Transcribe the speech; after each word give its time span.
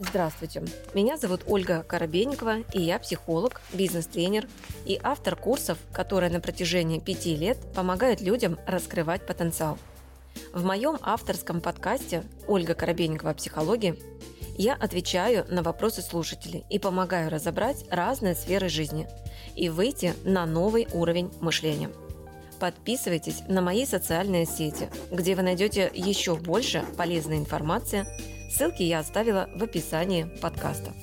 Здравствуйте, 0.00 0.62
меня 0.94 1.16
зовут 1.16 1.42
Ольга 1.48 1.82
Коробейникова, 1.82 2.58
и 2.72 2.80
я 2.80 3.00
психолог, 3.00 3.60
бизнес-тренер 3.72 4.46
и 4.86 4.98
автор 5.02 5.34
курсов, 5.34 5.76
которые 5.92 6.30
на 6.30 6.40
протяжении 6.40 7.00
пяти 7.00 7.34
лет 7.34 7.58
помогают 7.74 8.20
людям 8.20 8.60
раскрывать 8.64 9.26
потенциал. 9.26 9.76
В 10.52 10.64
моем 10.64 10.98
авторском 11.02 11.60
подкасте 11.60 12.22
«Ольга 12.46 12.74
Коробейникова. 12.74 13.34
Психология» 13.34 13.96
я 14.56 14.74
отвечаю 14.74 15.44
на 15.48 15.64
вопросы 15.64 16.00
слушателей 16.00 16.64
и 16.70 16.78
помогаю 16.78 17.28
разобрать 17.28 17.84
разные 17.90 18.36
сферы 18.36 18.68
жизни 18.68 19.08
и 19.56 19.68
выйти 19.68 20.14
на 20.22 20.46
новый 20.46 20.86
уровень 20.92 21.32
мышления. 21.40 21.90
Подписывайтесь 22.60 23.42
на 23.48 23.60
мои 23.60 23.86
социальные 23.86 24.46
сети, 24.46 24.88
где 25.12 25.34
вы 25.34 25.42
найдете 25.42 25.90
еще 25.94 26.36
больше 26.36 26.84
полезной 26.96 27.38
информации– 27.38 28.06
Ссылки 28.48 28.82
я 28.82 29.00
оставила 29.00 29.50
в 29.54 29.62
описании 29.62 30.24
подкаста. 30.40 30.94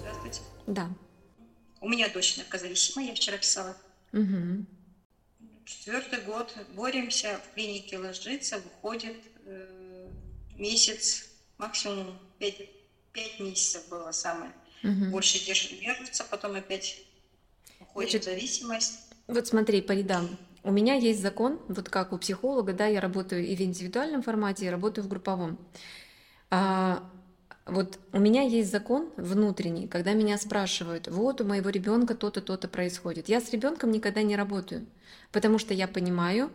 Здравствуйте. 0.00 0.40
Да. 0.66 0.90
У 1.80 1.88
меня 1.88 2.08
дочь 2.08 2.36
наркозависимая, 2.36 3.06
я 3.06 3.14
вчера 3.14 3.38
писала. 3.38 3.76
Угу. 4.12 4.66
Четвертый 5.64 6.20
год 6.22 6.52
боремся, 6.74 7.40
в 7.44 7.54
клинике 7.54 7.96
ложится, 7.98 8.58
выходит 8.58 9.16
э, 9.46 10.08
месяц, 10.56 11.30
максимум 11.56 12.18
пять, 12.40 12.68
пять 13.12 13.38
месяцев 13.38 13.88
было 13.88 14.10
самое. 14.10 14.52
Угу. 14.82 15.10
Больше 15.12 15.38
держится, 15.44 16.24
потом 16.24 16.56
опять 16.56 16.98
Значит, 17.94 18.24
зависимость. 18.24 19.00
Вот 19.26 19.46
смотри, 19.46 19.80
по 19.80 19.92
рядам. 19.92 20.28
У 20.62 20.72
меня 20.72 20.94
есть 20.94 21.22
закон, 21.22 21.58
вот 21.68 21.88
как 21.88 22.12
у 22.12 22.18
психолога, 22.18 22.72
да, 22.72 22.86
я 22.86 23.00
работаю 23.00 23.46
и 23.46 23.56
в 23.56 23.60
индивидуальном 23.60 24.22
формате, 24.22 24.66
и 24.66 24.68
работаю 24.68 25.04
в 25.04 25.08
групповом. 25.08 25.58
А, 26.50 27.02
вот 27.64 27.98
у 28.12 28.18
меня 28.18 28.42
есть 28.42 28.70
закон 28.70 29.10
внутренний, 29.16 29.88
когда 29.88 30.12
меня 30.12 30.36
спрашивают, 30.36 31.08
вот 31.08 31.40
у 31.40 31.44
моего 31.44 31.70
ребенка 31.70 32.14
то-то, 32.14 32.40
то-то 32.40 32.68
происходит. 32.68 33.28
Я 33.28 33.40
с 33.40 33.50
ребенком 33.50 33.90
никогда 33.90 34.22
не 34.22 34.36
работаю, 34.36 34.86
потому 35.32 35.58
что 35.58 35.72
я 35.72 35.88
понимаю, 35.88 36.50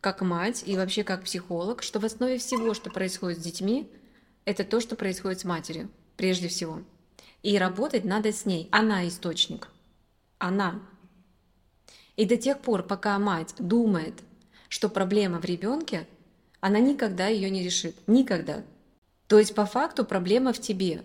как 0.00 0.20
мать 0.22 0.62
и 0.64 0.76
вообще 0.76 1.04
как 1.04 1.24
психолог, 1.24 1.82
что 1.82 2.00
в 2.00 2.04
основе 2.04 2.38
всего, 2.38 2.74
что 2.74 2.90
происходит 2.90 3.38
с 3.38 3.42
детьми, 3.42 3.90
это 4.44 4.64
то, 4.64 4.80
что 4.80 4.96
происходит 4.96 5.40
с 5.40 5.44
матерью, 5.44 5.90
прежде 6.16 6.48
всего. 6.48 6.82
И 7.42 7.58
работать 7.58 8.04
надо 8.04 8.32
с 8.32 8.46
ней. 8.46 8.68
Она 8.72 9.06
источник. 9.06 9.68
Она. 10.42 10.82
И 12.16 12.24
до 12.24 12.36
тех 12.36 12.58
пор, 12.58 12.82
пока 12.82 13.16
мать 13.20 13.54
думает, 13.60 14.14
что 14.68 14.88
проблема 14.88 15.40
в 15.40 15.44
ребенке, 15.44 16.08
она 16.58 16.80
никогда 16.80 17.28
ее 17.28 17.48
не 17.48 17.62
решит. 17.62 17.94
Никогда. 18.08 18.64
То 19.28 19.38
есть 19.38 19.54
по 19.54 19.66
факту 19.66 20.04
проблема 20.04 20.52
в 20.52 20.58
тебе. 20.58 21.04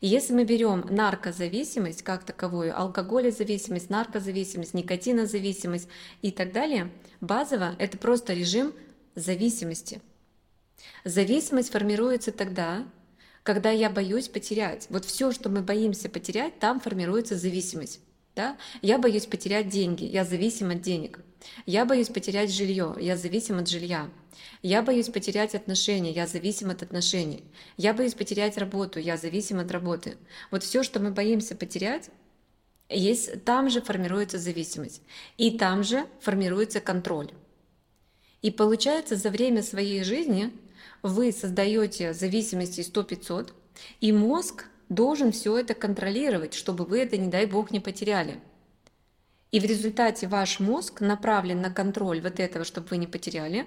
Если 0.00 0.32
мы 0.32 0.44
берем 0.44 0.86
наркозависимость 0.88 2.02
как 2.02 2.24
таковую, 2.24 2.74
алкоголезависимость, 2.74 3.90
наркозависимость, 3.90 4.72
никотинозависимость 4.72 5.88
и 6.22 6.30
так 6.30 6.50
далее, 6.50 6.90
базово 7.20 7.76
это 7.78 7.98
просто 7.98 8.32
режим 8.32 8.72
зависимости. 9.14 10.00
Зависимость 11.04 11.70
формируется 11.70 12.32
тогда, 12.32 12.86
когда 13.42 13.70
я 13.70 13.90
боюсь 13.90 14.28
потерять. 14.28 14.86
Вот 14.88 15.04
все, 15.04 15.30
что 15.30 15.50
мы 15.50 15.60
боимся 15.60 16.08
потерять, 16.08 16.58
там 16.58 16.80
формируется 16.80 17.36
зависимость. 17.36 18.00
Да? 18.34 18.56
Я 18.82 18.98
боюсь 18.98 19.26
потерять 19.26 19.68
деньги, 19.68 20.04
я 20.04 20.24
зависим 20.24 20.70
от 20.70 20.80
денег. 20.80 21.20
Я 21.66 21.84
боюсь 21.84 22.08
потерять 22.08 22.52
жилье, 22.52 22.96
я 22.98 23.16
зависим 23.16 23.58
от 23.58 23.68
жилья. 23.68 24.10
Я 24.62 24.82
боюсь 24.82 25.08
потерять 25.08 25.54
отношения, 25.54 26.10
я 26.10 26.26
зависим 26.26 26.70
от 26.70 26.82
отношений. 26.82 27.44
Я 27.76 27.94
боюсь 27.94 28.14
потерять 28.14 28.58
работу, 28.58 28.98
я 28.98 29.16
зависим 29.16 29.60
от 29.60 29.70
работы. 29.70 30.16
Вот 30.50 30.62
все, 30.64 30.82
что 30.82 31.00
мы 31.00 31.10
боимся 31.10 31.54
потерять, 31.54 32.10
есть, 32.88 33.44
там 33.44 33.70
же 33.70 33.80
формируется 33.80 34.38
зависимость. 34.38 35.02
И 35.36 35.56
там 35.56 35.84
же 35.84 36.06
формируется 36.20 36.80
контроль. 36.80 37.30
И 38.42 38.50
получается, 38.50 39.16
за 39.16 39.30
время 39.30 39.62
своей 39.62 40.02
жизни 40.02 40.52
вы 41.02 41.32
создаете 41.32 42.12
зависимости 42.12 42.80
100-500, 42.80 43.52
и 44.00 44.12
мозг 44.12 44.66
должен 44.88 45.32
все 45.32 45.58
это 45.58 45.74
контролировать, 45.74 46.54
чтобы 46.54 46.84
вы 46.84 47.00
это, 47.00 47.16
не 47.16 47.28
дай 47.28 47.46
бог, 47.46 47.70
не 47.70 47.80
потеряли. 47.80 48.40
И 49.50 49.60
в 49.60 49.64
результате 49.64 50.26
ваш 50.26 50.60
мозг 50.60 51.00
направлен 51.00 51.60
на 51.60 51.70
контроль 51.70 52.20
вот 52.20 52.40
этого, 52.40 52.64
чтобы 52.64 52.88
вы 52.88 52.96
не 52.96 53.06
потеряли, 53.06 53.66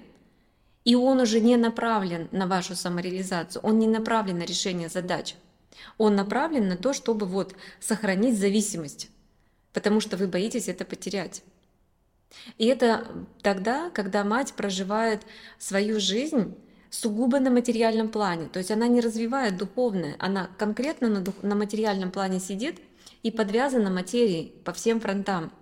и 0.84 0.94
он 0.94 1.20
уже 1.20 1.40
не 1.40 1.56
направлен 1.56 2.28
на 2.30 2.46
вашу 2.46 2.74
самореализацию, 2.74 3.62
он 3.62 3.78
не 3.78 3.86
направлен 3.86 4.38
на 4.38 4.44
решение 4.44 4.88
задач. 4.88 5.34
Он 5.96 6.16
направлен 6.16 6.68
на 6.68 6.76
то, 6.76 6.92
чтобы 6.92 7.26
вот 7.26 7.54
сохранить 7.80 8.38
зависимость, 8.38 9.10
потому 9.72 10.00
что 10.00 10.16
вы 10.16 10.28
боитесь 10.28 10.68
это 10.68 10.84
потерять. 10.84 11.42
И 12.58 12.66
это 12.66 13.06
тогда, 13.42 13.90
когда 13.90 14.24
мать 14.24 14.52
проживает 14.54 15.22
свою 15.58 16.00
жизнь 16.00 16.54
сугубо 16.90 17.38
на 17.40 17.50
материальном 17.50 18.08
плане. 18.08 18.48
То 18.48 18.58
есть 18.58 18.70
она 18.70 18.88
не 18.88 19.00
развивает 19.00 19.56
духовное, 19.56 20.16
она 20.18 20.50
конкретно 20.58 21.08
на, 21.08 21.20
дух, 21.20 21.34
на 21.42 21.54
материальном 21.54 22.10
плане 22.10 22.40
сидит 22.40 22.80
и 23.22 23.30
подвязана 23.30 23.90
материей 23.90 24.52
по 24.64 24.72
всем 24.72 25.00
фронтам. 25.00 25.52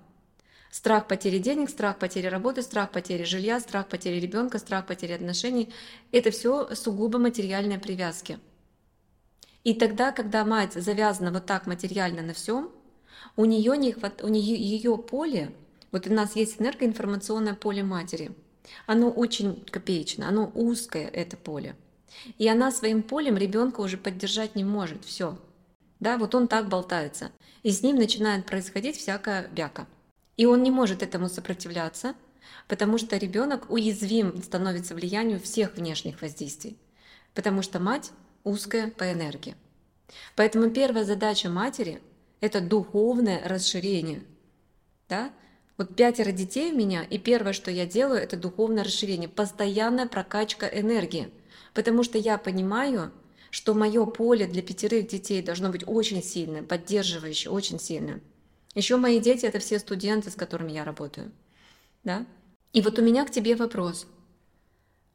Страх 0.70 1.08
потери 1.08 1.38
денег, 1.38 1.70
страх 1.70 1.98
потери 1.98 2.26
работы, 2.26 2.62
страх 2.62 2.90
потери 2.90 3.24
жилья, 3.24 3.60
страх 3.60 3.88
потери 3.88 4.20
ребенка, 4.20 4.58
страх 4.58 4.86
потери 4.86 5.12
отношений– 5.12 5.72
это 6.12 6.30
все 6.30 6.74
сугубо 6.74 7.18
материальные 7.18 7.78
привязки. 7.78 8.38
И 9.64 9.74
тогда, 9.74 10.12
когда 10.12 10.44
мать 10.44 10.74
завязана 10.74 11.32
вот 11.32 11.46
так 11.46 11.66
материально 11.66 12.22
на 12.22 12.34
всем, 12.34 12.70
у 13.36 13.46
нее, 13.46 13.76
не 13.76 13.92
хват... 13.92 14.22
у 14.22 14.28
нее 14.28 14.54
ее 14.54 14.98
поле, 14.98 15.52
вот 15.92 16.06
у 16.06 16.12
нас 16.12 16.36
есть 16.36 16.60
энергоинформационное 16.60 17.54
поле 17.54 17.82
матери– 17.82 18.32
оно 18.86 19.10
очень 19.10 19.64
копеечно, 19.64 20.28
оно 20.28 20.50
узкое, 20.54 21.08
это 21.08 21.36
поле. 21.36 21.76
И 22.38 22.48
она 22.48 22.70
своим 22.70 23.02
полем 23.02 23.36
ребенка 23.36 23.80
уже 23.80 23.96
поддержать 23.96 24.54
не 24.54 24.64
может. 24.64 25.04
Все. 25.04 25.38
Да, 26.00 26.18
вот 26.18 26.34
он 26.34 26.48
так 26.48 26.68
болтается. 26.68 27.30
И 27.62 27.70
с 27.70 27.82
ним 27.82 27.96
начинает 27.96 28.46
происходить 28.46 28.96
всякая 28.96 29.48
бяка. 29.48 29.86
И 30.36 30.46
он 30.46 30.62
не 30.62 30.70
может 30.70 31.02
этому 31.02 31.28
сопротивляться, 31.28 32.14
потому 32.68 32.98
что 32.98 33.16
ребенок 33.16 33.70
уязвим 33.70 34.42
становится 34.42 34.94
влиянию 34.94 35.40
всех 35.40 35.76
внешних 35.76 36.20
воздействий. 36.20 36.78
Потому 37.34 37.62
что 37.62 37.80
мать 37.80 38.12
узкая 38.44 38.90
по 38.90 39.10
энергии. 39.12 39.56
Поэтому 40.36 40.70
первая 40.70 41.04
задача 41.04 41.48
матери– 41.48 42.00
это 42.40 42.60
духовное 42.60 43.42
расширение. 43.46 44.22
Да? 45.08 45.32
Вот 45.78 45.94
пятеро 45.94 46.32
детей 46.32 46.72
у 46.72 46.76
меня, 46.76 47.04
и 47.04 47.18
первое, 47.18 47.52
что 47.52 47.70
я 47.70 47.84
делаю, 47.86 48.20
это 48.20 48.36
духовное 48.36 48.84
расширение, 48.84 49.28
постоянная 49.28 50.06
прокачка 50.06 50.66
энергии. 50.66 51.30
Потому 51.74 52.02
что 52.02 52.16
я 52.16 52.38
понимаю, 52.38 53.12
что 53.50 53.74
мое 53.74 54.06
поле 54.06 54.46
для 54.46 54.62
пятерых 54.62 55.06
детей 55.06 55.42
должно 55.42 55.68
быть 55.68 55.84
очень 55.86 56.22
сильное, 56.22 56.62
поддерживающее, 56.62 57.50
очень 57.50 57.78
сильное. 57.78 58.20
Еще 58.74 58.96
мои 58.96 59.20
дети 59.20 59.44
это 59.44 59.58
все 59.58 59.78
студенты, 59.78 60.30
с 60.30 60.34
которыми 60.34 60.72
я 60.72 60.84
работаю. 60.84 61.30
Да? 62.04 62.26
И 62.72 62.80
вот 62.80 62.98
у 62.98 63.02
меня 63.02 63.26
к 63.26 63.30
тебе 63.30 63.54
вопрос 63.54 64.06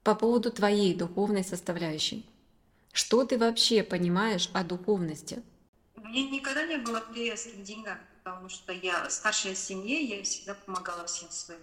по 0.03 0.13
поводу 0.13 0.51
твоей 0.51 0.93
духовной 0.93 1.43
составляющей. 1.43 2.25
Что 2.91 3.25
ты 3.25 3.37
вообще 3.37 3.83
понимаешь 3.83 4.49
о 4.53 4.63
духовности? 4.63 5.41
Меня 5.95 6.29
никогда 6.29 6.65
не 6.65 6.77
было 6.77 6.99
привязки 6.99 7.55
к 7.55 7.63
деньгам 7.63 7.97
потому 8.23 8.49
что 8.49 8.71
я 8.71 9.09
старшая 9.09 9.55
в 9.55 9.57
семье, 9.57 10.03
я 10.03 10.23
всегда 10.23 10.53
помогала 10.53 11.05
всем 11.05 11.29
своим 11.31 11.61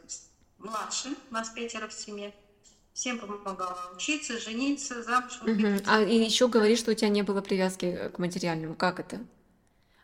младшим, 0.58 1.16
нас 1.30 1.50
пятеро 1.50 1.88
в 1.88 1.93
семье, 1.93 2.34
всем 2.93 3.19
помогала 3.19 3.93
учиться, 3.94 4.38
жениться, 4.38 5.02
замуж. 5.02 5.40
Угу. 5.43 5.84
А 5.87 6.02
и 6.02 6.16
еще 6.16 6.49
говоришь, 6.49 6.81
что 6.81 6.90
у 6.90 6.94
тебя 6.94 7.08
не 7.08 7.22
было 7.22 7.40
привязки 7.40 8.10
к 8.12 8.19
материальному. 8.19 8.75
Как 8.75 9.00
это? 9.00 9.20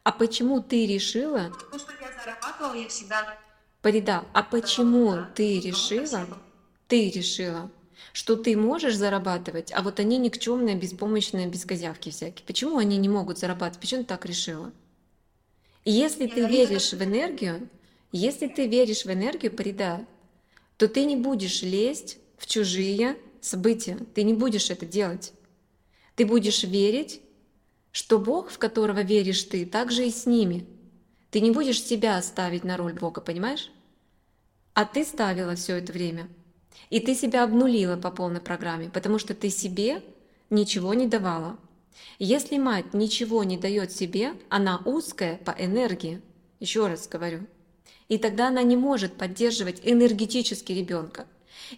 А 0.05 0.12
почему 0.12 0.61
ты 0.61 0.87
решила? 0.87 1.51
Потому 1.51 1.79
что 1.79 1.93
я 2.01 2.11
зарабатывала, 2.23 2.75
я 2.75 2.89
всегда... 2.89 3.39
Парида, 3.83 4.25
а 4.33 4.43
почему 4.43 5.12
да, 5.12 5.31
ты 5.35 5.61
решила, 5.61 6.27
ты 6.89 7.11
решила, 7.11 7.71
что 8.15 8.37
ты 8.37 8.56
можешь 8.56 8.97
зарабатывать, 8.97 9.73
а 9.73 9.83
вот 9.83 10.01
они 10.01 10.17
никчемные, 10.17 10.75
беспомощные, 10.75 11.49
без 11.49 11.67
козявки 11.67 12.11
всякие. 12.11 12.47
Почему 12.47 12.79
они 12.79 12.97
не 12.97 13.11
могут 13.11 13.39
зарабатывать? 13.39 13.81
Почему 13.81 14.03
ты 14.03 14.09
так 14.09 14.25
решила? 14.25 14.73
Если 15.91 16.27
ты 16.27 16.47
веришь 16.47 16.93
в 16.93 17.03
энергию, 17.03 17.69
если 18.13 18.47
ты 18.47 18.67
веришь 18.67 19.05
в 19.05 19.11
энергию 19.11 19.53
Парида, 19.53 20.07
то 20.77 20.89
ты 20.89 21.05
не 21.05 21.17
будешь 21.17 21.63
лезть 21.63 22.19
в 22.39 22.47
чужие 22.47 23.17
события, 23.41 23.99
ты 24.15 24.23
не 24.23 24.35
будешь 24.35 24.71
это 24.71 24.87
делать. 24.87 25.33
Ты 26.17 26.27
будешь 26.27 26.63
верить, 26.63 27.21
что 27.91 28.19
Бог, 28.19 28.51
в 28.51 28.59
которого 28.59 29.03
веришь 29.03 29.43
ты, 29.45 29.67
также 29.67 30.07
и 30.07 30.11
с 30.11 30.27
ними. 30.27 30.67
Ты 31.31 31.41
не 31.41 31.51
будешь 31.51 31.83
себя 31.83 32.21
ставить 32.23 32.65
на 32.65 32.77
роль 32.77 32.95
Бога, 32.95 33.21
понимаешь? 33.21 33.71
А 34.73 34.85
ты 34.85 35.05
ставила 35.05 35.55
все 35.55 35.77
это 35.77 35.93
время. 35.93 36.29
И 36.91 37.01
ты 37.01 37.15
себя 37.15 37.45
обнулила 37.45 37.97
по 37.97 38.11
полной 38.11 38.41
программе, 38.41 38.91
потому 38.91 39.19
что 39.19 39.35
ты 39.35 39.51
себе 39.51 40.03
ничего 40.51 40.95
не 40.95 41.07
давала. 41.07 41.59
Если 42.19 42.58
мать 42.58 42.94
ничего 42.94 43.44
не 43.44 43.56
дает 43.56 43.93
себе, 43.93 44.35
она 44.49 44.81
узкая 44.85 45.37
по 45.37 45.50
энергии. 45.50 46.20
Еще 46.61 46.87
раз 46.87 47.08
говорю. 47.08 47.46
И 48.08 48.19
тогда 48.19 48.49
она 48.49 48.62
не 48.62 48.76
может 48.76 49.14
поддерживать 49.14 49.81
энергетически 49.82 50.73
ребенка. 50.73 51.26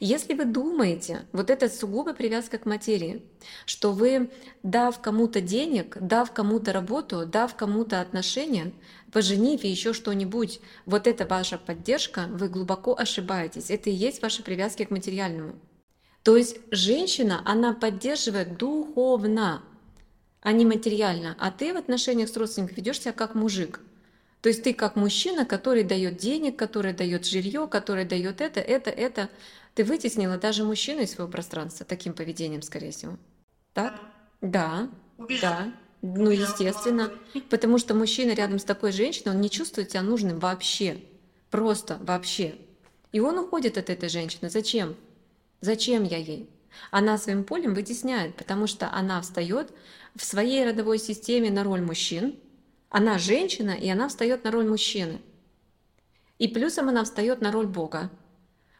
Если 0.01 0.35
вы 0.35 0.45
думаете, 0.45 1.27
вот 1.33 1.51
это 1.51 1.69
сугубо 1.69 2.13
привязка 2.13 2.59
к 2.59 2.67
материи, 2.67 3.23
что 3.67 3.93
вы, 3.93 4.31
дав 4.63 5.01
кому-то 5.01 5.41
денег, 5.41 5.97
дав 6.01 6.33
кому-то 6.33 6.73
работу, 6.73 7.25
дав 7.27 7.55
кому-то 7.55 8.01
отношения, 8.01 8.73
поженив 9.13 9.65
и 9.65 9.69
еще 9.69 9.93
что-нибудь, 9.93 10.61
вот 10.87 11.07
это 11.07 11.27
ваша 11.27 11.59
поддержка, 11.59 12.27
вы 12.29 12.49
глубоко 12.49 12.97
ошибаетесь. 12.99 13.71
Это 13.71 13.91
и 13.91 13.95
есть 13.95 14.23
ваши 14.23 14.43
привязки 14.43 14.85
к 14.85 14.91
материальному. 14.91 15.55
То 16.23 16.37
есть 16.37 16.57
женщина, 16.73 17.41
она 17.45 17.73
поддерживает 17.73 18.57
духовно, 18.57 19.63
а 20.41 20.53
не 20.53 20.65
материально. 20.65 21.37
А 21.39 21.51
ты 21.51 21.73
в 21.73 21.77
отношениях 21.77 22.29
с 22.29 22.37
родственниками 22.37 22.77
ведешь 22.77 23.01
себя 23.01 23.13
как 23.13 23.35
мужик. 23.35 23.81
То 24.41 24.49
есть 24.49 24.63
ты 24.63 24.75
как 24.75 24.97
мужчина, 24.97 25.45
который 25.45 25.83
дает 25.83 26.19
денег, 26.19 26.57
который 26.57 26.93
дает 26.93 27.27
жилье, 27.27 27.67
который 27.67 28.05
дает 28.05 28.41
это, 28.41 28.61
это, 28.61 28.91
это. 28.91 29.29
Ты 29.75 29.85
вытеснила 29.85 30.39
даже 30.39 30.65
мужчину 30.65 31.03
из 31.03 31.13
своего 31.13 31.31
пространства 31.31 31.85
таким 31.85 32.13
поведением, 32.13 32.63
скорее 32.63 32.93
всего. 32.93 33.19
Так? 33.73 34.01
Да. 34.41 34.89
Да. 35.41 35.73
Ну, 36.03 36.31
естественно. 36.31 37.11
Потому 37.51 37.79
что 37.79 37.95
мужчина 37.95 38.33
рядом 38.33 38.59
с 38.59 38.65
такой 38.65 38.93
женщиной, 38.93 39.35
он 39.35 39.41
не 39.41 39.51
чувствует 39.51 39.91
себя 39.91 40.03
нужным 40.03 40.39
вообще. 40.39 40.99
Просто 41.51 41.99
вообще. 42.01 42.55
И 43.13 43.21
он 43.21 43.39
уходит 43.39 43.79
от 43.79 43.91
этой 43.91 44.09
женщины. 44.09 44.51
Зачем? 44.51 44.95
Зачем 45.61 46.05
я 46.05 46.19
ей? 46.19 46.49
Она 46.91 47.19
своим 47.19 47.45
полем 47.45 47.75
вытесняет, 47.75 48.35
потому 48.37 48.67
что 48.67 48.91
она 48.93 49.21
встает 49.21 49.73
в 50.15 50.25
своей 50.25 50.65
родовой 50.65 50.99
системе 50.99 51.51
на 51.51 51.65
роль 51.65 51.83
мужчин. 51.83 52.37
Она 52.89 53.19
женщина, 53.19 53.71
и 53.71 53.89
она 53.89 54.09
встает 54.09 54.45
на 54.45 54.51
роль 54.51 54.69
мужчины. 54.69 55.21
И 56.39 56.49
плюсом 56.49 56.89
она 56.89 57.05
встает 57.05 57.41
на 57.41 57.51
роль 57.53 57.67
Бога. 57.67 58.11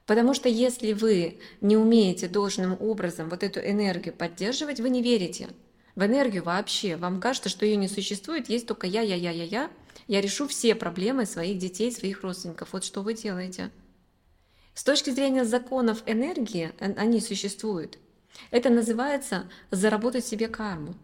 Потому 0.07 0.35
что 0.35 0.49
если 0.49 0.93
вы 0.93 1.41
не 1.61 1.77
умеете 1.77 2.29
должным 2.29 2.77
образом 2.81 3.29
вот 3.29 3.43
эту 3.43 3.61
энергию 3.61 4.15
поддерживать, 4.15 4.81
вы 4.81 4.91
не 4.91 5.03
верите 5.03 5.49
в 5.97 6.05
энергию 6.05 6.45
вообще. 6.45 6.97
Вам 6.97 7.21
кажется, 7.21 7.49
что 7.49 7.67
ее 7.67 7.77
не 7.77 7.89
существует, 7.89 8.49
есть 8.49 8.69
только 8.69 8.87
я, 8.87 9.01
я, 9.01 9.17
я, 9.17 9.31
я, 9.31 9.45
я. 9.45 9.71
Я 10.07 10.21
решу 10.21 10.47
все 10.47 10.77
проблемы 10.77 11.27
своих 11.27 11.59
детей, 11.59 11.91
своих 11.91 12.23
родственников. 12.23 12.73
Вот 12.73 12.85
что 12.85 13.03
вы 13.03 13.15
делаете. 13.15 13.71
С 14.77 14.85
точки 14.85 15.09
зрения 15.09 15.47
законов 15.47 16.03
энергии, 16.05 16.71
они 16.79 17.21
существуют. 17.21 17.99
Это 18.51 18.69
называется 18.69 19.49
заработать 19.71 20.27
себе 20.27 20.49
карму. 20.49 20.95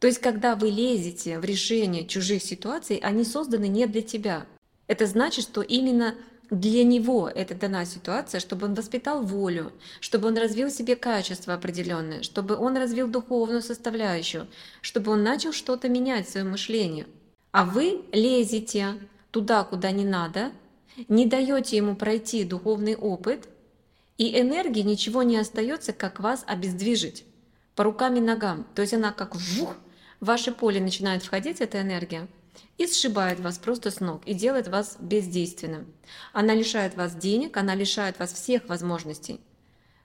То 0.00 0.08
есть, 0.08 0.18
когда 0.18 0.56
вы 0.56 0.68
лезете 0.68 1.38
в 1.38 1.44
решение 1.44 2.08
чужих 2.08 2.42
ситуаций, 2.42 2.96
они 2.96 3.22
созданы 3.22 3.68
не 3.68 3.86
для 3.86 4.02
тебя. 4.02 4.46
Это 4.88 5.06
значит, 5.06 5.44
что 5.44 5.62
именно 5.62 6.16
для 6.50 6.82
него 6.82 7.28
это 7.28 7.54
дана 7.54 7.84
ситуация, 7.84 8.40
чтобы 8.40 8.66
он 8.66 8.74
воспитал 8.74 9.22
волю, 9.22 9.72
чтобы 10.00 10.26
он 10.26 10.36
развил 10.36 10.66
в 10.66 10.72
себе 10.72 10.96
качество 10.96 11.54
определенное, 11.54 12.24
чтобы 12.24 12.56
он 12.56 12.76
развил 12.76 13.06
духовную 13.06 13.62
составляющую, 13.62 14.48
чтобы 14.80 15.12
он 15.12 15.22
начал 15.22 15.52
что-то 15.52 15.88
менять 15.88 16.26
в 16.26 16.32
своем 16.32 16.50
мышлении. 16.50 17.06
А 17.52 17.64
вы 17.64 18.02
лезете 18.10 18.94
туда, 19.30 19.62
куда 19.62 19.92
не 19.92 20.04
надо, 20.04 20.50
не 21.08 21.26
даете 21.26 21.76
ему 21.76 21.96
пройти 21.96 22.44
духовный 22.44 22.96
опыт, 22.96 23.48
и 24.18 24.38
энергии 24.38 24.82
ничего 24.82 25.22
не 25.22 25.36
остается, 25.36 25.92
как 25.92 26.20
вас 26.20 26.44
обездвижить 26.46 27.24
по 27.74 27.84
рукам 27.84 28.16
и 28.16 28.20
ногам. 28.20 28.66
То 28.74 28.82
есть 28.82 28.94
она 28.94 29.12
как 29.12 29.34
вух, 29.34 29.74
в 30.20 30.26
ваше 30.26 30.52
поле 30.52 30.80
начинает 30.80 31.22
входить 31.22 31.60
эта 31.60 31.80
энергия, 31.80 32.28
и 32.78 32.86
сшибает 32.86 33.40
вас 33.40 33.58
просто 33.58 33.90
с 33.90 34.00
ног 34.00 34.22
и 34.26 34.34
делает 34.34 34.68
вас 34.68 34.96
бездейственным. 35.00 35.86
Она 36.32 36.54
лишает 36.54 36.96
вас 36.96 37.14
денег, 37.14 37.56
она 37.56 37.74
лишает 37.74 38.18
вас 38.18 38.32
всех 38.32 38.68
возможностей. 38.68 39.40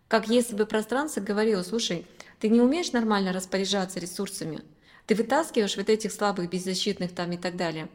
Как 0.07 0.27
если 0.29 0.55
бы 0.55 0.65
пространство 0.65 1.19
говорило, 1.19 1.63
слушай, 1.63 2.05
ты 2.39 2.49
не 2.49 2.61
умеешь 2.61 2.93
нормально 2.93 3.33
распоряжаться 3.33 3.99
ресурсами, 3.99 4.61
ты 5.05 5.15
вытаскиваешь 5.15 5.77
вот 5.77 5.89
этих 5.89 6.11
слабых, 6.11 6.49
беззащитных 6.49 7.13
там 7.13 7.31
и 7.31 7.37
так 7.37 7.55
далее, 7.55 7.89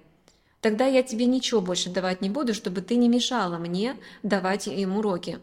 тогда 0.63 0.87
я 0.87 1.03
тебе 1.03 1.27
ничего 1.27 1.61
больше 1.61 1.91
давать 1.91 2.23
не 2.23 2.31
буду, 2.31 2.55
чтобы 2.55 2.81
ты 2.81 2.97
не 2.97 3.09
мешала 3.09 3.59
мне 3.59 3.97
давать 4.23 4.67
им 4.67 4.97
уроки. 4.97 5.41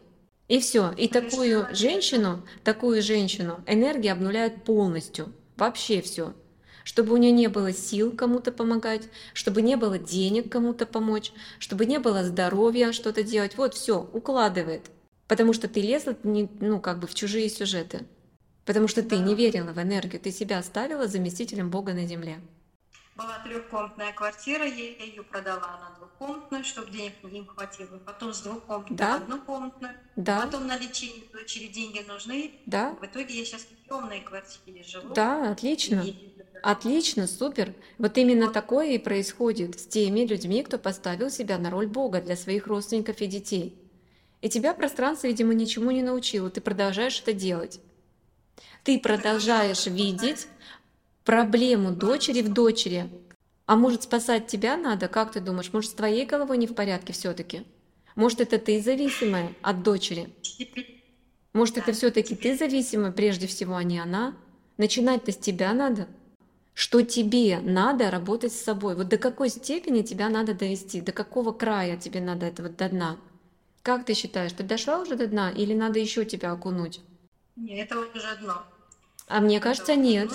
И 0.48 0.58
все. 0.58 0.92
И 0.96 1.06
такую 1.06 1.68
женщину, 1.72 2.42
такую 2.64 3.02
женщину 3.02 3.60
энергия 3.68 4.10
обнуляет 4.10 4.64
полностью. 4.64 5.32
Вообще 5.56 6.00
все 6.00 6.34
чтобы 6.82 7.14
у 7.14 7.16
нее 7.18 7.30
не 7.30 7.46
было 7.46 7.72
сил 7.72 8.10
кому-то 8.10 8.50
помогать, 8.50 9.02
чтобы 9.32 9.62
не 9.62 9.76
было 9.76 9.98
денег 9.98 10.50
кому-то 10.50 10.86
помочь, 10.86 11.32
чтобы 11.58 11.86
не 11.86 11.98
было 11.98 12.24
здоровья 12.24 12.90
что-то 12.90 13.22
делать. 13.22 13.56
Вот 13.56 13.74
все, 13.74 14.08
укладывает. 14.12 14.90
Потому 15.28 15.52
что 15.52 15.68
ты 15.68 15.80
лезла 15.80 16.16
ну, 16.24 16.80
как 16.80 16.98
бы 16.98 17.06
в 17.06 17.14
чужие 17.14 17.48
сюжеты. 17.48 18.00
Потому 18.64 18.88
что 18.88 19.02
ты 19.02 19.18
не 19.18 19.34
верила 19.34 19.72
в 19.72 19.78
энергию, 19.78 20.20
ты 20.20 20.32
себя 20.32 20.58
оставила 20.58 21.06
заместителем 21.06 21.70
Бога 21.70 21.92
на 21.92 22.06
земле. 22.06 22.40
Была 23.20 23.38
трехкомнатная 23.44 24.12
квартира, 24.12 24.64
я 24.64 25.04
ее 25.04 25.22
продала 25.22 25.78
на 25.78 25.96
двухкомнатную, 25.98 26.64
чтобы 26.64 26.90
денег 26.90 27.12
не 27.24 27.44
хватило. 27.44 27.98
Потом 27.98 28.32
с 28.32 28.40
двухкомнатной 28.40 28.96
да? 28.96 29.18
в 29.18 29.22
однокомнатную. 29.22 29.94
Да. 30.16 30.40
Потом 30.40 30.66
на 30.66 30.78
лечение 30.78 31.24
дочери 31.32 31.66
деньги 31.66 32.02
нужны. 32.08 32.52
Да. 32.64 32.96
В 33.00 33.04
итоге 33.04 33.38
я 33.38 33.44
сейчас 33.44 33.62
в 33.62 33.88
темной 33.88 34.20
квартире 34.20 34.82
живу. 34.82 35.12
Да, 35.12 35.52
отлично. 35.52 36.02
И 36.02 36.30
Отлично, 36.62 37.26
супер. 37.26 37.74
Вот 37.98 38.18
именно 38.18 38.50
такое 38.50 38.92
и 38.92 38.98
происходит 38.98 39.80
с 39.80 39.86
теми 39.86 40.20
людьми, 40.20 40.62
кто 40.62 40.78
поставил 40.78 41.30
себя 41.30 41.58
на 41.58 41.70
роль 41.70 41.86
Бога 41.86 42.20
для 42.20 42.36
своих 42.36 42.66
родственников 42.66 43.20
и 43.20 43.26
детей. 43.26 43.78
И 44.40 44.48
тебя 44.48 44.74
пространство, 44.74 45.26
видимо, 45.26 45.54
ничему 45.54 45.90
не 45.90 46.02
научило, 46.02 46.50
ты 46.50 46.60
продолжаешь 46.60 47.20
это 47.20 47.32
делать. 47.32 47.80
Ты 48.84 48.98
продолжаешь 48.98 49.86
видеть 49.86 50.48
проблему 51.24 51.92
дочери 51.92 52.42
в 52.42 52.52
дочери. 52.52 53.10
А 53.66 53.76
может, 53.76 54.02
спасать 54.02 54.46
тебя 54.46 54.76
надо? 54.76 55.08
Как 55.08 55.32
ты 55.32 55.40
думаешь? 55.40 55.72
Может, 55.72 55.90
с 55.90 55.94
твоей 55.94 56.26
головой 56.26 56.58
не 56.58 56.66
в 56.66 56.74
порядке 56.74 57.12
все-таки? 57.12 57.64
Может, 58.16 58.40
это 58.40 58.58
ты 58.58 58.80
зависимая 58.80 59.52
от 59.62 59.82
дочери? 59.82 60.28
Может, 61.52 61.78
это 61.78 61.92
все-таки 61.92 62.34
ты 62.34 62.56
зависимая 62.56 63.12
прежде 63.12 63.46
всего, 63.46 63.76
а 63.76 63.84
не 63.84 63.98
она? 63.98 64.34
Начинать-то 64.76 65.32
с 65.32 65.36
тебя 65.36 65.72
надо 65.72 66.08
что 66.80 67.02
тебе 67.02 67.60
надо 67.60 68.10
работать 68.10 68.54
с 68.54 68.62
собой. 68.62 68.94
Вот 68.94 69.08
до 69.08 69.18
какой 69.18 69.50
степени 69.50 70.00
тебя 70.00 70.30
надо 70.30 70.54
довести, 70.54 71.02
до 71.02 71.12
какого 71.12 71.52
края 71.52 71.98
тебе 71.98 72.22
надо 72.22 72.46
этого 72.46 72.70
до 72.70 72.88
дна. 72.88 73.16
Как 73.82 74.06
ты 74.06 74.14
считаешь, 74.14 74.52
ты 74.52 74.62
дошла 74.62 74.98
уже 74.98 75.14
до 75.14 75.26
дна 75.26 75.50
или 75.50 75.74
надо 75.74 75.98
еще 75.98 76.24
тебя 76.24 76.52
окунуть? 76.52 77.00
Нет, 77.56 77.90
это 77.90 78.00
уже 78.00 78.36
дно. 78.40 78.62
А 79.26 79.40
мне 79.40 79.60
кажется, 79.60 79.94
нет. 79.94 80.30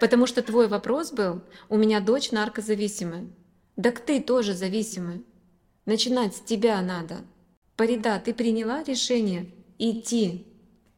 Потому 0.00 0.26
что 0.26 0.42
твой 0.42 0.68
вопрос 0.68 1.12
был, 1.12 1.42
у 1.68 1.76
меня 1.76 2.00
дочь 2.00 2.32
наркозависимая. 2.32 3.26
Так 3.80 4.00
ты 4.00 4.20
тоже 4.20 4.54
зависимый. 4.54 5.24
Начинать 5.86 6.36
с 6.36 6.40
тебя 6.40 6.80
надо. 6.80 7.18
Парида, 7.76 8.20
ты 8.24 8.32
приняла 8.32 8.82
решение 8.84 9.50
идти 9.78 10.46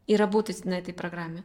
и 0.07 0.17
работать 0.17 0.65
на 0.65 0.75
этой 0.79 0.95
программе? 0.95 1.45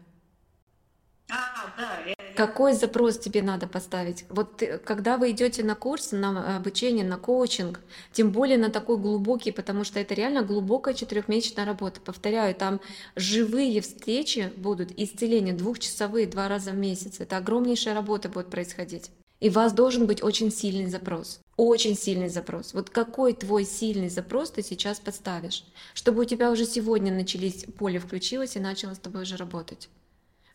Какой 2.35 2.73
запрос 2.73 3.17
тебе 3.19 3.41
надо 3.41 3.67
поставить? 3.67 4.25
Вот 4.29 4.57
ты, 4.57 4.77
когда 4.77 5.17
вы 5.17 5.31
идете 5.31 5.63
на 5.63 5.75
курс, 5.75 6.11
на 6.11 6.57
обучение, 6.57 7.05
на 7.05 7.17
коучинг, 7.17 7.81
тем 8.13 8.31
более 8.31 8.57
на 8.57 8.69
такой 8.69 8.97
глубокий, 8.97 9.51
потому 9.51 9.83
что 9.83 9.99
это 9.99 10.13
реально 10.13 10.41
глубокая 10.41 10.93
четырехмесячная 10.93 11.65
работа. 11.65 11.99
Повторяю, 11.99 12.55
там 12.55 12.79
живые 13.15 13.81
встречи 13.81 14.51
будут, 14.55 14.91
исцеления 14.97 15.53
двухчасовые 15.53 16.25
два 16.25 16.47
раза 16.47 16.71
в 16.71 16.77
месяц. 16.77 17.19
Это 17.19 17.37
огромнейшая 17.37 17.93
работа 17.93 18.29
будет 18.29 18.49
происходить. 18.49 19.11
И 19.39 19.49
у 19.49 19.53
вас 19.53 19.73
должен 19.73 20.05
быть 20.05 20.23
очень 20.23 20.51
сильный 20.51 20.89
запрос. 20.89 21.41
Очень 21.57 21.95
сильный 21.95 22.29
запрос. 22.29 22.73
Вот 22.73 22.89
какой 22.89 23.33
твой 23.33 23.65
сильный 23.65 24.09
запрос 24.09 24.51
ты 24.51 24.63
сейчас 24.63 24.99
поставишь, 24.99 25.65
чтобы 25.93 26.21
у 26.21 26.25
тебя 26.25 26.51
уже 26.51 26.65
сегодня 26.65 27.11
начались, 27.11 27.65
поле 27.77 27.99
включилось 27.99 28.55
и 28.55 28.59
начало 28.59 28.93
с 28.93 28.99
тобой 28.99 29.23
уже 29.23 29.35
работать. 29.37 29.89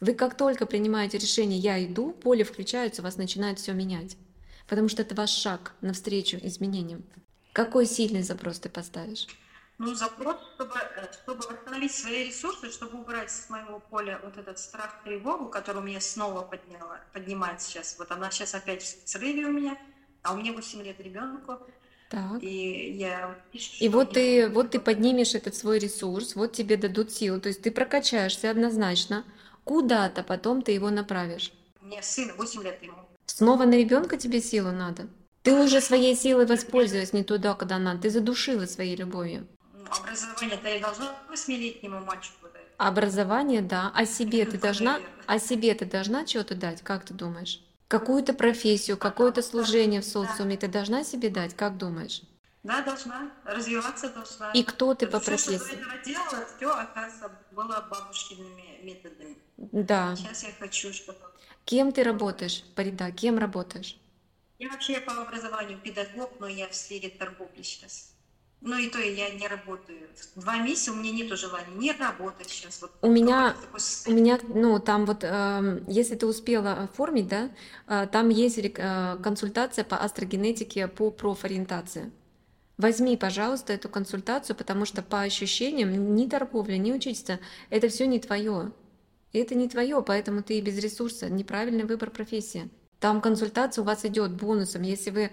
Вы 0.00 0.14
как 0.14 0.36
только 0.36 0.66
принимаете 0.66 1.18
решение 1.18 1.58
«я 1.58 1.82
иду», 1.84 2.12
поле 2.12 2.44
включается, 2.44 3.02
у 3.02 3.04
вас 3.04 3.16
начинает 3.16 3.58
все 3.58 3.72
менять. 3.72 4.16
Потому 4.68 4.88
что 4.88 5.02
это 5.02 5.14
ваш 5.14 5.30
шаг 5.30 5.74
навстречу 5.80 6.38
изменениям. 6.42 7.04
Какой 7.52 7.86
сильный 7.86 8.22
запрос 8.22 8.58
ты 8.58 8.68
поставишь? 8.68 9.26
Ну, 9.78 9.94
запрос, 9.94 10.36
чтобы, 10.54 10.74
э, 10.74 11.12
чтобы 11.12 11.40
восстановить 11.40 11.92
свои 11.92 12.28
ресурсы, 12.28 12.70
чтобы 12.70 12.98
убрать 12.98 13.30
с 13.30 13.50
моего 13.50 13.78
поля 13.78 14.18
вот 14.24 14.38
этот 14.38 14.58
страх, 14.58 15.02
тревогу, 15.04 15.48
который 15.48 15.78
у 15.78 15.84
меня 15.84 16.00
снова 16.00 16.42
подняла, 16.42 17.00
поднимает 17.12 17.60
сейчас. 17.60 17.96
Вот 17.98 18.10
она 18.10 18.30
сейчас 18.30 18.54
опять 18.54 18.82
в 18.82 19.08
срыве 19.08 19.46
у 19.46 19.52
меня, 19.52 19.78
а 20.22 20.32
у 20.32 20.36
меня 20.36 20.52
8 20.52 20.82
лет 20.82 20.98
ребенку. 21.00 21.58
Так. 22.08 22.42
И 22.42 22.92
я 22.92 23.36
И 23.80 23.88
вот 23.88 24.12
ты, 24.14 24.48
вот 24.48 24.70
ты 24.70 24.80
поднимешь 24.80 25.34
этот 25.34 25.54
свой 25.54 25.78
ресурс, 25.78 26.36
вот 26.36 26.52
тебе 26.52 26.76
дадут 26.76 27.12
силу, 27.12 27.40
то 27.40 27.48
есть 27.48 27.62
ты 27.62 27.70
прокачаешься 27.70 28.50
однозначно, 28.50 29.24
Куда-то 29.66 30.22
потом 30.22 30.62
ты 30.62 30.70
его 30.70 30.90
направишь. 30.90 31.52
У 31.82 31.86
меня 31.86 32.00
сын, 32.00 32.32
8 32.36 32.62
лет 32.62 32.80
ему. 32.84 32.98
Снова 33.26 33.64
на 33.64 33.74
ребенка 33.74 34.16
тебе 34.16 34.40
силу 34.40 34.70
надо? 34.70 35.08
Ты 35.42 35.60
уже 35.60 35.80
своей 35.80 36.14
силой 36.14 36.46
воспользовалась 36.46 37.12
не 37.12 37.24
туда, 37.24 37.54
куда 37.54 37.78
надо. 37.78 38.02
Ты 38.02 38.10
задушила 38.10 38.66
своей 38.66 38.94
любовью. 38.94 39.48
Ну, 39.74 39.84
образование-то 39.90 40.68
я 40.68 40.80
должна 40.80 41.16
восьмилетнему 41.28 41.98
мальчику 41.98 42.46
дать. 42.54 42.62
Образование, 42.76 43.60
да. 43.60 43.90
А 43.92 44.06
себе 44.06 44.44
ты 44.44 44.56
должна, 44.56 45.00
а 45.26 45.40
себе 45.40 45.74
ты 45.74 45.84
должна 45.84 46.24
что-то 46.28 46.54
дать, 46.54 46.82
как 46.82 47.04
ты 47.04 47.12
думаешь? 47.12 47.60
Какую-то 47.88 48.34
профессию, 48.34 48.96
какое-то 48.96 49.42
служение 49.42 50.00
в 50.00 50.04
социуме 50.04 50.56
ты 50.56 50.68
должна 50.68 51.02
себе 51.02 51.28
дать, 51.28 51.56
как 51.56 51.76
думаешь? 51.76 52.22
Да, 52.66 52.82
должна. 52.82 53.30
Развиваться 53.44 54.10
должна. 54.10 54.50
И 54.50 54.64
кто 54.64 54.94
ты 54.94 55.06
по 55.06 55.20
Все, 55.20 55.30
профессии? 55.30 55.58
что 55.58 55.66
до 55.68 55.72
этого 55.74 55.98
делала, 56.04 56.46
все, 56.56 56.70
оказывается, 56.70 57.30
было 57.52 57.86
бабушкиными 57.88 58.80
методами. 58.82 59.36
Да. 59.56 60.16
Сейчас 60.16 60.42
я 60.42 60.50
хочу, 60.58 60.92
чтобы... 60.92 61.18
Кем 61.64 61.92
ты 61.92 62.02
работаешь, 62.02 62.64
Парида? 62.74 63.12
Кем 63.12 63.38
работаешь? 63.38 63.96
Я 64.58 64.68
вообще 64.70 65.00
по 65.00 65.12
образованию 65.12 65.78
педагог, 65.78 66.32
но 66.40 66.48
я 66.48 66.66
в 66.68 66.74
сфере 66.74 67.08
торговли 67.08 67.62
сейчас. 67.62 68.12
Ну 68.62 68.76
и 68.78 68.88
то 68.88 68.98
я 68.98 69.30
не 69.30 69.46
работаю. 69.46 70.08
Два 70.34 70.56
месяца 70.58 70.90
у 70.90 70.96
меня 70.96 71.12
нет 71.12 71.38
желания 71.38 71.72
не 71.76 71.92
работать 71.92 72.48
сейчас. 72.50 72.82
Вот 72.82 72.90
У 73.00 73.08
меня, 73.08 73.54
у 74.06 74.10
меня, 74.10 74.40
ну, 74.48 74.80
там 74.80 75.06
вот, 75.06 75.22
эм, 75.22 75.84
если 75.88 76.16
ты 76.16 76.26
успела 76.26 76.72
оформить, 76.84 77.28
да, 77.28 77.50
э, 77.86 78.08
там 78.10 78.28
есть 78.30 78.58
э, 78.58 79.18
консультация 79.22 79.84
по 79.84 79.98
астрогенетике 79.98 80.88
по 80.88 81.10
профориентации. 81.12 82.10
Возьми, 82.78 83.16
пожалуйста, 83.16 83.72
эту 83.72 83.88
консультацию, 83.88 84.54
потому 84.54 84.84
что 84.84 85.02
по 85.02 85.22
ощущениям 85.22 86.14
ни 86.14 86.28
торговля, 86.28 86.76
ни 86.76 86.92
учительство, 86.92 87.38
это 87.70 87.88
все 87.88 88.06
не 88.06 88.20
твое. 88.20 88.72
Это 89.32 89.54
не 89.54 89.68
твое, 89.68 90.02
поэтому 90.02 90.42
ты 90.42 90.58
и 90.58 90.60
без 90.60 90.78
ресурса. 90.78 91.30
Неправильный 91.30 91.84
выбор 91.84 92.10
профессии. 92.10 92.68
Там 93.00 93.20
консультация 93.20 93.82
у 93.82 93.84
вас 93.84 94.04
идет 94.04 94.32
бонусом. 94.32 94.82
Если 94.82 95.10
вы, 95.10 95.30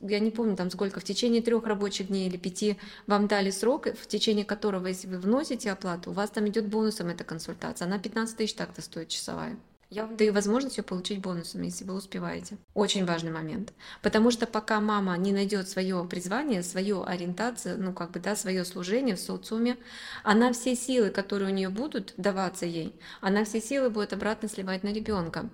я 0.00 0.18
не 0.18 0.30
помню 0.30 0.56
там 0.56 0.70
сколько, 0.70 1.00
в 1.00 1.04
течение 1.04 1.40
трех 1.40 1.64
рабочих 1.66 2.08
дней 2.08 2.28
или 2.28 2.36
пяти 2.36 2.78
вам 3.06 3.28
дали 3.28 3.50
срок, 3.50 3.86
в 3.86 4.06
течение 4.06 4.44
которого, 4.44 4.86
если 4.86 5.08
вы 5.08 5.18
вносите 5.18 5.70
оплату, 5.70 6.10
у 6.10 6.12
вас 6.12 6.30
там 6.30 6.48
идет 6.48 6.68
бонусом 6.68 7.08
эта 7.08 7.24
консультация. 7.24 7.86
Она 7.86 7.98
15 7.98 8.36
тысяч 8.36 8.54
так-то 8.54 8.82
стоит 8.82 9.08
часовая. 9.08 9.58
Я 9.90 10.04
вам 10.04 10.18
даю 10.18 10.34
возможность 10.34 10.76
ее 10.76 10.84
получить 10.84 11.20
бонусом, 11.20 11.62
если 11.62 11.84
вы 11.84 11.94
успеваете. 11.94 12.58
Очень 12.74 13.06
важный 13.06 13.30
момент. 13.30 13.72
Потому 14.02 14.30
что 14.30 14.46
пока 14.46 14.80
мама 14.80 15.16
не 15.16 15.32
найдет 15.32 15.66
свое 15.66 16.04
призвание, 16.04 16.62
свою 16.62 17.04
ориентацию, 17.04 17.82
ну 17.82 17.94
как 17.94 18.10
бы, 18.10 18.20
да, 18.20 18.36
свое 18.36 18.66
служение 18.66 19.16
в 19.16 19.20
социуме, 19.20 19.78
она 20.24 20.52
все 20.52 20.76
силы, 20.76 21.08
которые 21.08 21.50
у 21.50 21.54
нее 21.54 21.70
будут 21.70 22.12
даваться 22.18 22.66
ей, 22.66 22.94
она 23.22 23.46
все 23.46 23.62
силы 23.62 23.88
будет 23.88 24.12
обратно 24.12 24.50
сливать 24.50 24.82
на 24.82 24.92
ребенка. 24.92 25.48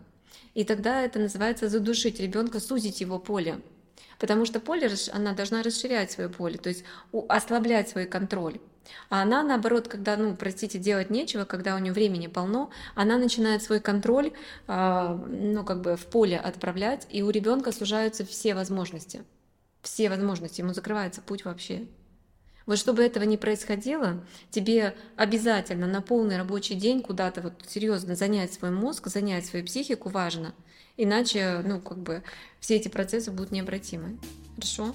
И 0.55 0.65
тогда 0.65 1.03
это 1.03 1.21
называется 1.21 1.69
задушить 1.69 2.19
ребенка, 2.19 2.59
сузить 2.59 3.01
его 3.01 3.21
поле. 3.21 3.61
Потому 4.19 4.47
что 4.47 4.59
поле, 4.59 4.91
она 5.13 5.33
должна 5.33 5.63
расширять 5.63 6.11
свое 6.11 6.29
поле, 6.29 6.59
то 6.59 6.71
есть 6.71 6.85
ослаблять 7.29 7.89
свой 7.89 8.07
контроль. 8.07 8.59
А 9.11 9.23
она, 9.23 9.43
наоборот, 9.43 9.89
когда, 9.89 10.17
ну, 10.17 10.37
простите, 10.37 10.79
делать 10.79 11.11
нечего, 11.11 11.45
когда 11.45 11.75
у 11.75 11.79
нее 11.79 11.93
времени 11.93 12.27
полно, 12.27 12.71
она 12.95 13.19
начинает 13.19 13.63
свой 13.63 13.81
контроль, 13.81 14.33
а, 14.67 15.15
ну, 15.29 15.65
как 15.65 15.81
бы 15.81 15.97
в 15.97 16.07
поле 16.07 16.39
отправлять, 16.39 17.07
и 17.11 17.23
у 17.23 17.31
ребенка 17.31 17.73
сужаются 17.73 18.25
все 18.25 18.55
возможности. 18.55 19.25
Все 19.83 20.09
возможности, 20.09 20.61
ему 20.61 20.73
закрывается 20.73 21.21
путь 21.21 21.45
вообще. 21.45 21.87
Вот 22.67 22.79
чтобы 22.79 23.03
этого 23.03 23.25
не 23.25 23.37
происходило, 23.37 24.25
тебе 24.51 24.97
обязательно 25.17 25.87
на 25.87 26.01
полный 26.01 26.39
рабочий 26.39 26.75
день 26.75 27.03
куда-то 27.03 27.43
вот 27.43 27.53
серьезно 27.69 28.17
занять 28.17 28.55
свой 28.55 28.71
мозг, 28.71 29.09
занять 29.09 29.45
свою 29.45 29.67
психику 29.67 30.09
важно. 30.09 30.55
Иначе, 30.97 31.61
ну, 31.65 31.81
как 31.81 31.99
бы, 31.99 32.23
все 32.61 32.77
эти 32.77 32.89
процессы 32.89 33.31
будут 33.31 33.51
необратимы. 33.51 34.19
Хорошо? 34.55 34.95